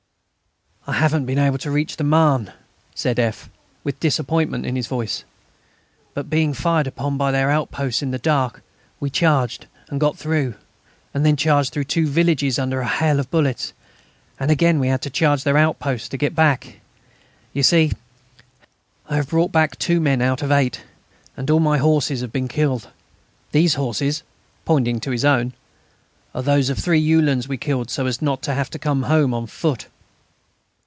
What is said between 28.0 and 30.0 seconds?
as not to have to come home on foot."